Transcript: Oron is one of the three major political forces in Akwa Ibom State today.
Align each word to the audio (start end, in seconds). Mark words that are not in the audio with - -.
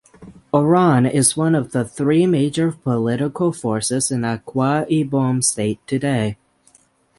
Oron 0.51 1.07
is 1.07 1.37
one 1.37 1.53
of 1.53 1.73
the 1.73 1.85
three 1.85 2.25
major 2.25 2.71
political 2.71 3.51
forces 3.53 4.09
in 4.09 4.21
Akwa 4.21 4.83
Ibom 4.89 5.43
State 5.43 5.77
today. 5.85 6.37